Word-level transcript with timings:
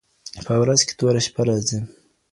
په 0.45 0.53
ورځ 0.61 0.79
كي 0.87 0.93
توره 0.99 1.21
شپـه 1.25 1.41
راځي 1.47 1.79